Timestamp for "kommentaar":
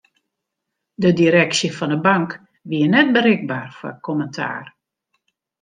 4.07-4.65